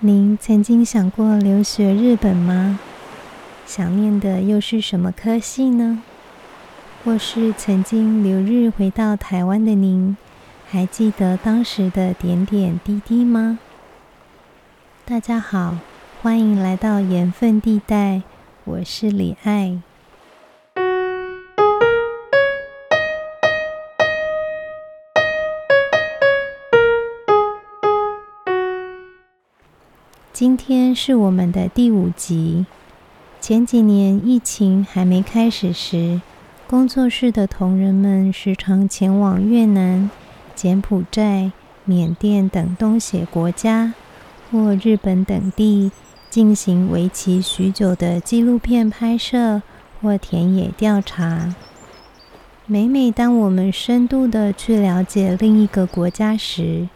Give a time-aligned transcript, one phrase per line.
[0.00, 2.78] 您曾经想过留学日本吗？
[3.66, 6.00] 想念的又是什么科系呢？
[7.04, 10.16] 或是曾经留日回到台湾的您，
[10.70, 13.58] 还记得当时的点点滴滴吗？
[15.04, 15.78] 大家好，
[16.22, 18.22] 欢迎来到缘分地带，
[18.66, 19.80] 我是李爱。
[30.38, 32.64] 今天是我们的第五集。
[33.40, 36.20] 前几年疫情还没开始时，
[36.68, 40.08] 工作室的同仁们时常前往越南、
[40.54, 41.50] 柬埔寨、
[41.84, 43.94] 缅甸等东协国家，
[44.52, 45.90] 或日本等地
[46.30, 49.60] 进行为期许久的纪录片拍摄
[50.00, 51.56] 或田野调查。
[52.64, 56.86] 每每当我们深度地去了解另一个国家时，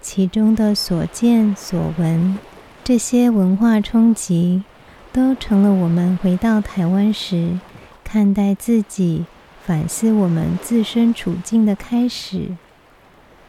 [0.00, 2.38] 其中的所见所闻，
[2.84, 4.62] 这些文化冲击，
[5.10, 7.58] 都成了我们回到台湾时，
[8.04, 9.24] 看待自己、
[9.64, 12.48] 反思我们自身处境的开始。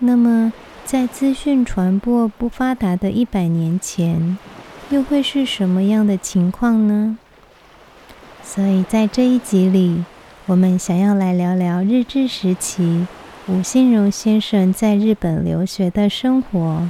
[0.00, 0.52] 那么，
[0.84, 4.36] 在资讯传播不发达的一百年前，
[4.90, 7.16] 又会是什么样的情况呢？
[8.42, 10.04] 所以在这一集里，
[10.44, 13.06] 我们想要来聊聊日治时期
[13.46, 16.86] 吴新荣先生在日本留学的生活。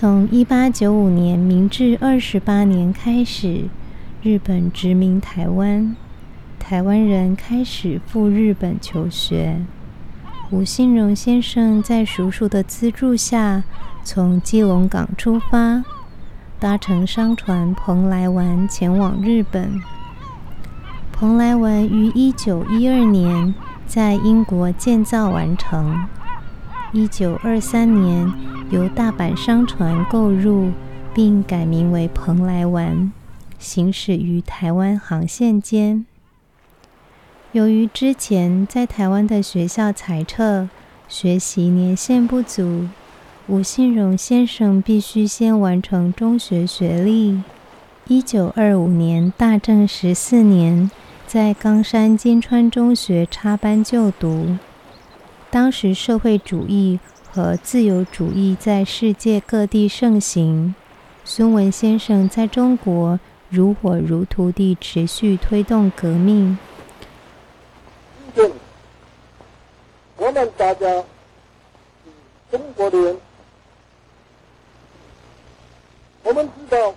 [0.00, 3.64] 从一八九五年明治二十八年开始，
[4.22, 5.94] 日本殖民台湾，
[6.58, 9.60] 台湾人开始赴日本求学。
[10.50, 13.62] 吴新荣先生在叔叔的资助下，
[14.02, 15.84] 从基隆港出发，
[16.58, 19.82] 搭乘商船蓬莱丸前往日本。
[21.12, 23.54] 蓬莱丸于一九一二年
[23.86, 25.94] 在英国建造完成。
[26.92, 28.32] 一九二三年，
[28.70, 30.72] 由大阪商船购入，
[31.14, 33.12] 并改名为蓬莱丸，
[33.60, 36.04] 行驶于台湾航线间。
[37.52, 40.68] 由于之前在台湾的学校裁撤，
[41.08, 42.88] 学习年限不足，
[43.46, 47.40] 吴新荣先生必须先完成中学学历。
[48.08, 50.90] 一九二五年大正十四年，
[51.28, 54.56] 在冈山金川中学插班就读。
[55.50, 57.00] 当时社会主义
[57.32, 60.76] 和自由主义在世界各地盛行，
[61.24, 63.18] 孙文先生在中国
[63.48, 66.56] 如火如荼地持续推动革命。
[68.32, 68.52] 今天，
[70.18, 71.04] 我们大家
[72.52, 73.16] 中国人，
[76.22, 76.94] 我们知道，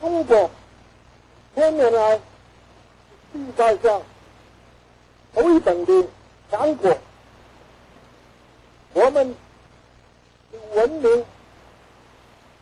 [0.00, 0.50] 中国
[1.54, 2.18] 千年来
[3.34, 4.00] 世界上
[5.34, 6.08] 头一等的。
[6.50, 6.94] 强国，
[9.04, 9.34] 我们
[10.76, 11.24] 文明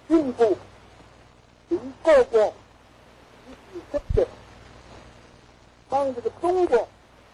[0.08, 0.56] 进步
[1.68, 2.54] 比各国
[3.74, 4.26] 一起发展，
[5.90, 6.88] 让这个中国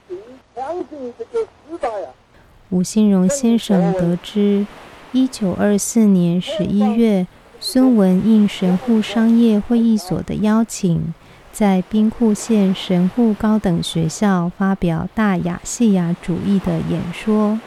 [0.09, 0.19] 挺
[0.57, 2.11] 强劲这个时代啊。
[2.71, 4.67] 吴新荣先生得知，
[5.13, 7.29] 一九二四年十一月，
[7.61, 11.15] 孙文应神户商业会议所的邀请。
[11.53, 17.61] 在兵库县神户高等学校发表大亚细亚主义的演说。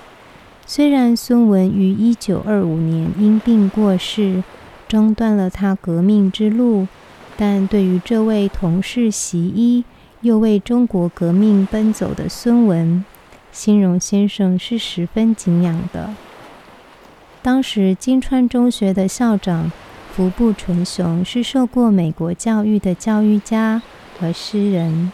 [0.72, 4.44] 虽然孙文于一九二五年因病过世，
[4.88, 6.88] 中断了他革命之路，
[7.35, 9.84] 但对于这位同是习医
[10.22, 13.03] 又为中国革命奔走的孙文，
[13.52, 16.12] 新荣先生是十分敬仰的。
[17.41, 19.72] 当时金川中学的校长。
[20.12, 23.81] 福部纯雄是受过美国教育的教育家
[24.19, 25.12] 和诗人，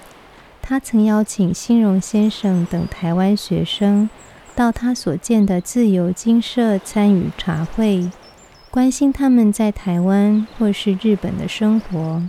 [0.62, 4.10] 他曾邀请新荣先生等台湾学生
[4.56, 8.10] 到他所建的自由精舍参与茶会，
[8.72, 12.24] 关心他们在台湾或是日本的生活。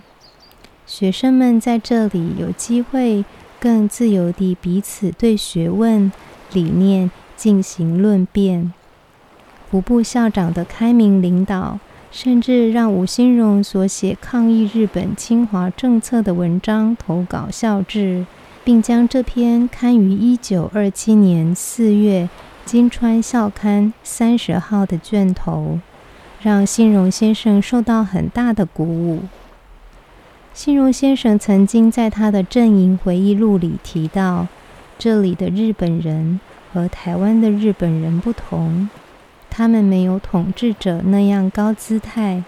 [0.87, 3.25] 学生们在这里有机会
[3.61, 6.11] 更自由地彼此对学问、
[6.52, 8.72] 理念进行论辩。
[9.70, 11.79] 服部校长的开明领导。
[12.12, 18.25] 甚至让吴新荣所写抗议日本侵华政策的文章投稿校志，
[18.66, 22.24] 并将这篇刊于一九二七年四月
[22.68, 25.78] 《金川校刊》三十号的卷头，
[26.42, 29.20] 让新荣先生受到很大的鼓舞。
[30.52, 34.48] 新荣先生曾经在他的阵营回忆录里提到，
[34.98, 36.40] 这里的日本人
[36.72, 38.90] 和台湾的日本人不同。
[39.48, 42.42] 他们没有统治者那样高姿态，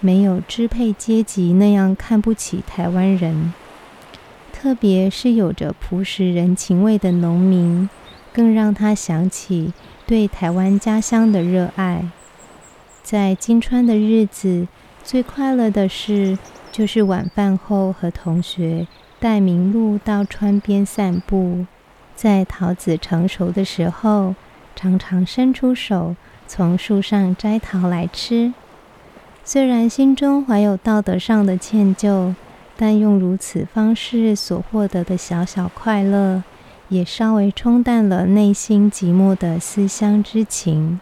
[0.00, 3.52] 没有支配阶级那样看不起台湾人，
[4.60, 7.88] 特别是有着朴实人情味的农民，
[8.32, 9.72] 更让他想起
[10.04, 12.04] 对台湾家乡的热爱。
[13.04, 14.66] 在金川的日子，
[15.04, 16.36] 最快乐的事
[16.72, 18.88] 就是晚饭后和同学
[19.20, 21.64] 带明路到川边散步，
[22.16, 24.34] 在桃子成熟的时候，
[24.74, 26.16] 常常伸出手
[26.48, 28.52] 从树上摘桃来吃。
[29.44, 32.34] 虽然心中怀有道德上的歉疚，
[32.80, 36.44] 但用如此方式所获得的小小快乐，
[36.88, 41.00] 也稍微冲淡了内心寂寞的思乡之情。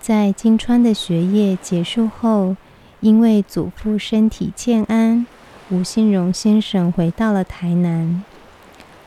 [0.00, 2.56] 在金川的学业结束后，
[2.98, 5.24] 因为祖父身体欠安，
[5.70, 8.24] 吴新荣先生回到了台南。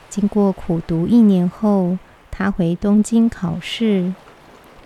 [0.08, 1.98] 经过苦读一年后，
[2.32, 4.14] 他回东京考试。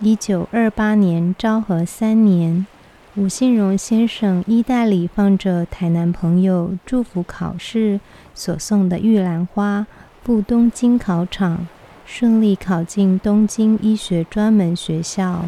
[0.00, 2.66] 一九二八年昭和三年。
[3.16, 8.00] 吴信荣先生衣袋里放着台南朋友祝福考试
[8.34, 9.86] 所送的玉兰花，
[10.24, 11.68] 赴东京考场，
[12.04, 15.44] 顺利考进东京医学专门学校。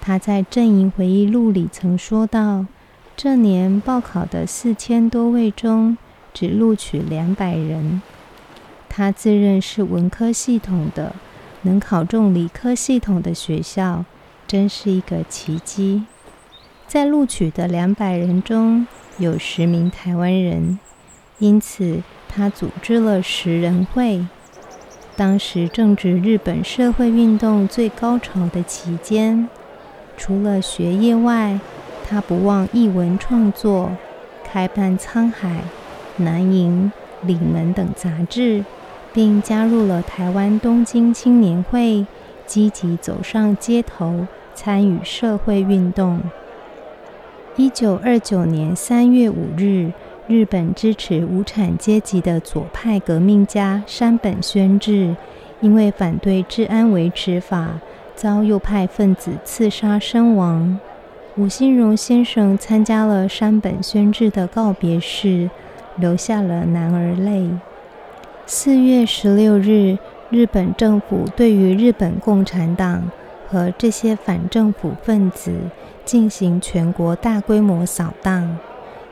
[0.00, 2.66] 他在阵营回忆录里曾说道
[3.16, 5.98] ：“这年报考的四千多位中，
[6.32, 8.00] 只录取两百人。
[8.88, 11.16] 他自认是文科系统的，
[11.62, 14.04] 能考中理科系统的学校，
[14.46, 16.04] 真是一个奇迹。”
[16.88, 18.86] 在录取的两百人中，
[19.18, 20.78] 有十名台湾人，
[21.38, 24.24] 因此他组织了十人会。
[25.14, 29.50] 当时正值日本社会运动最高潮的期间，
[30.16, 31.60] 除了学业外，
[32.08, 33.90] 他不忘译文创作，
[34.42, 35.48] 开办《沧海》
[36.22, 36.70] 《南瀛》
[37.26, 38.64] 《里门》等杂志，
[39.12, 42.06] 并加入了台湾东京青年会，
[42.46, 46.22] 积极走上街头，参与社会运动。
[47.58, 49.90] 一九二九年三月五日，
[50.28, 55.16] 日本支持无产阶级的左派革命家山本宣治，
[55.60, 57.80] 因为反对治安维持法，
[58.14, 60.78] 遭右派分子刺杀身亡。
[61.36, 65.50] 吴新荣先生参加了山本宣治的告别式，
[65.96, 67.50] 流下了男儿泪。
[68.46, 69.98] 四月十六日，
[70.30, 73.10] 日本政府对于日本共产党
[73.48, 75.52] 和这些反政府分子。
[76.08, 78.56] 进行全国大规模扫荡，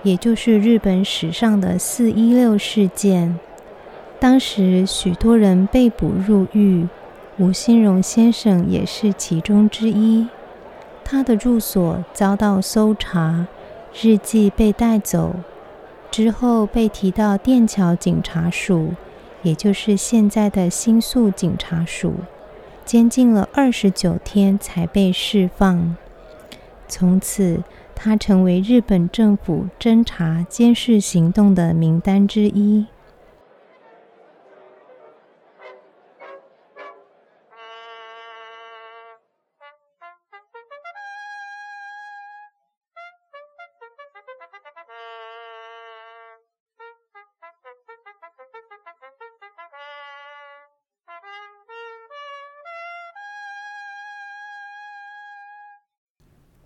[0.03, 3.39] 也就是日本史上的“四一六”事件。
[4.19, 6.89] 当时许多人被捕入狱，
[7.37, 10.27] 吴新荣先生也是其中之一。
[11.05, 13.47] 他的住所遭到搜查，
[13.93, 15.35] 日记被带走，
[16.11, 18.95] 之后被提到电桥警察署，
[19.43, 22.15] 也就是现在的新宿警察署，
[22.87, 25.95] 监禁了二十九天才被释放。
[26.89, 27.63] 从此，
[27.95, 32.87] 他成为日本政府侦查监视行动的名单之一。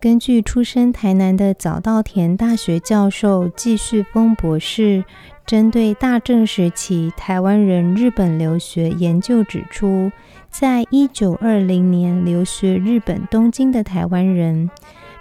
[0.00, 5.04] 根据出身台南的早稻田大学教授纪旭峰博士
[5.44, 10.10] 针对大正时期台湾人日本留学研究指出，
[10.48, 14.70] 在一九二零年留学日本东京的台湾人，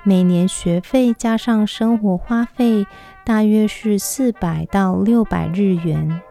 [0.04, 2.86] 每年学费加上生活花费
[3.26, 6.22] 大约是四百到六百日元。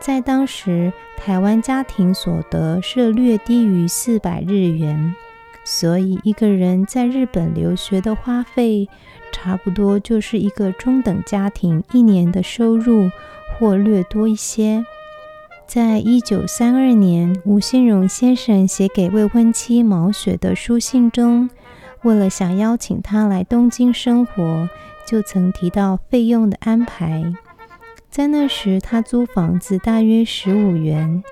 [0.00, 5.14] 在当时，台湾家庭所得是略低于四百日元。
[5.64, 8.86] 所以，一个人在日本留学的花费，
[9.32, 13.10] 差不多就是一个中等家庭一年的收入，
[13.58, 14.84] 或略多一些。
[15.66, 21.48] 在一九三二年，吴新荣先生写给未婚妻毛雪的书信中，
[22.02, 24.68] 为了想邀请她来东京生活，
[25.06, 27.32] 就曾提到费用的安排。
[28.10, 31.24] 在那时，他租房子大约十五元，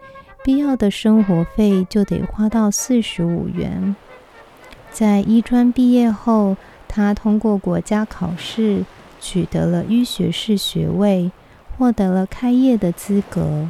[0.42, 3.94] 必要的生活费就得花到四十五元。
[4.92, 6.56] 在医专毕业后，
[6.86, 8.84] 他通过国家考试，
[9.18, 11.32] 取得了医学士学位，
[11.76, 13.68] 获得了开业的资格。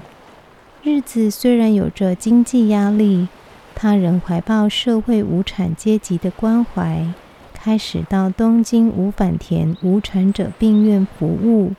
[0.83, 3.29] 日子虽然有着经济压力，
[3.73, 7.07] 他仍怀抱社会无产阶级的关怀，
[7.55, 11.73] 开始到东京五反田无产者病院服务。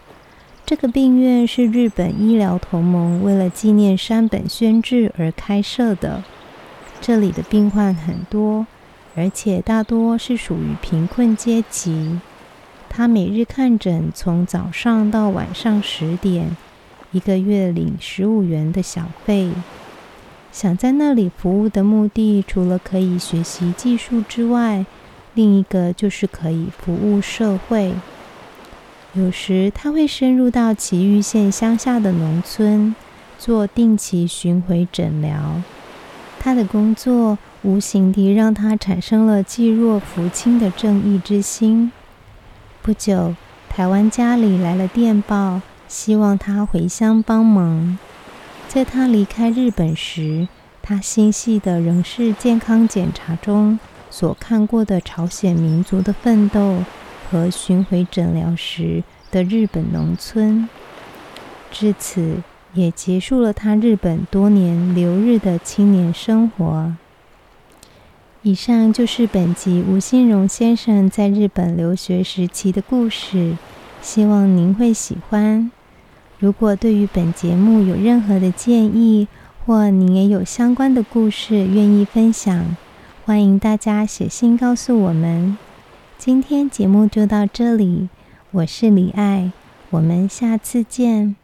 [0.65, 6.23] 这个病院是日本医疗同盟为了纪念山本宣治而开设的。
[7.01, 8.65] 这里的病患很多。
[9.15, 12.19] 而且大多是属于贫困阶级，
[12.89, 16.57] 他每日看诊从早上到晚上十点，
[17.11, 19.51] 一个月领十五元的小费。
[20.51, 24.85] 想在那里服务的目的，除了可以学习技术之外，
[25.33, 27.93] 另一个就是可以服务社会。
[29.13, 32.95] 有时他会深入到崎玉县乡下的农村，
[33.37, 35.61] 做定期巡回诊疗。
[36.39, 41.91] 他的工作无形地让他产生了济弱扶倾的正义之心。
[42.81, 43.35] 不久，
[43.69, 47.97] 台湾家里来了电报，希望他回乡帮忙。
[48.67, 50.47] 在他离开日本时，
[50.81, 53.79] 他心系的仍是健康检查中
[54.09, 56.83] 所看过的朝鲜民族的奋斗
[57.31, 60.67] 和巡回诊疗时的日本农村。
[61.71, 62.41] 至此，
[62.73, 66.93] 也结束了他日本多年留日的青年生活。
[68.45, 73.55] 以上就是本集吴新荣先生在日本留学时期的故事，
[74.01, 75.71] 希望您会喜欢。
[76.39, 79.29] 如果对于本节目有任何的建议，
[79.65, 82.75] 或您也有相关的故事愿意分享，
[83.25, 85.57] 欢迎大家写信告诉我们。
[86.17, 88.09] 今天节目就到这里，
[88.51, 89.53] 我是李爱，
[89.89, 91.37] 我们下次见。